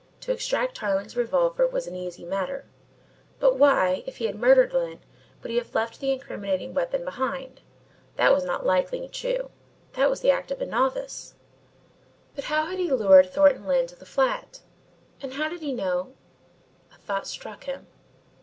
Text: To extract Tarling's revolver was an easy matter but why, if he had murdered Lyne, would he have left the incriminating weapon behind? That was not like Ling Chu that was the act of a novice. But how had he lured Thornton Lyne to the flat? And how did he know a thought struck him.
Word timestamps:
To 0.21 0.31
extract 0.31 0.73
Tarling's 0.77 1.15
revolver 1.15 1.67
was 1.67 1.85
an 1.85 1.95
easy 1.95 2.25
matter 2.25 2.65
but 3.39 3.57
why, 3.57 4.03
if 4.07 4.17
he 4.17 4.25
had 4.25 4.33
murdered 4.33 4.73
Lyne, 4.73 4.99
would 5.43 5.51
he 5.51 5.57
have 5.59 5.75
left 5.75 5.99
the 5.99 6.11
incriminating 6.11 6.73
weapon 6.73 7.05
behind? 7.05 7.61
That 8.15 8.33
was 8.33 8.43
not 8.43 8.65
like 8.65 8.91
Ling 8.91 9.07
Chu 9.11 9.51
that 9.93 10.09
was 10.09 10.21
the 10.21 10.31
act 10.31 10.49
of 10.49 10.59
a 10.59 10.65
novice. 10.65 11.35
But 12.33 12.45
how 12.45 12.65
had 12.65 12.79
he 12.79 12.91
lured 12.91 13.29
Thornton 13.31 13.67
Lyne 13.67 13.85
to 13.85 13.95
the 13.95 14.07
flat? 14.07 14.61
And 15.21 15.33
how 15.35 15.47
did 15.49 15.61
he 15.61 15.71
know 15.71 16.13
a 16.91 16.97
thought 16.97 17.27
struck 17.27 17.65
him. 17.65 17.85